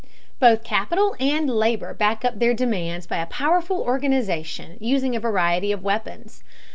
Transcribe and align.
Both 0.39 0.63
capital 0.63 1.15
and 1.19 1.47
labor 1.47 1.93
back 1.93 2.25
up 2.25 2.39
their 2.39 2.55
demands 2.55 3.05
by 3.05 3.17
a 3.17 3.27
powerful 3.27 3.81
organization 3.81 4.77
using 4.79 5.15
a 5.15 5.19
variety 5.19 5.71
of 5.71 5.83
weapons. 5.83 6.43